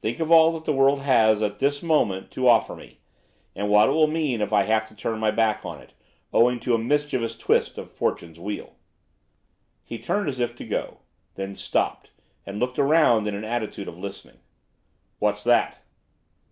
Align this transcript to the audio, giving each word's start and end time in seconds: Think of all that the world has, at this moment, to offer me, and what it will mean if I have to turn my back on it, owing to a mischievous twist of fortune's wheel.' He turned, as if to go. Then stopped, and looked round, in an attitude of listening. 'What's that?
Think 0.00 0.18
of 0.18 0.32
all 0.32 0.50
that 0.50 0.64
the 0.64 0.72
world 0.72 1.02
has, 1.02 1.44
at 1.44 1.60
this 1.60 1.80
moment, 1.80 2.32
to 2.32 2.48
offer 2.48 2.74
me, 2.74 2.98
and 3.54 3.68
what 3.70 3.88
it 3.88 3.92
will 3.92 4.08
mean 4.08 4.40
if 4.40 4.52
I 4.52 4.64
have 4.64 4.84
to 4.88 4.96
turn 4.96 5.20
my 5.20 5.30
back 5.30 5.64
on 5.64 5.78
it, 5.80 5.92
owing 6.32 6.58
to 6.58 6.74
a 6.74 6.76
mischievous 6.78 7.38
twist 7.38 7.78
of 7.78 7.92
fortune's 7.92 8.40
wheel.' 8.40 8.74
He 9.84 9.96
turned, 10.00 10.28
as 10.28 10.40
if 10.40 10.56
to 10.56 10.64
go. 10.66 11.02
Then 11.36 11.54
stopped, 11.54 12.10
and 12.44 12.58
looked 12.58 12.78
round, 12.78 13.28
in 13.28 13.34
an 13.36 13.44
attitude 13.44 13.86
of 13.86 13.96
listening. 13.96 14.38
'What's 15.20 15.44
that? 15.44 15.78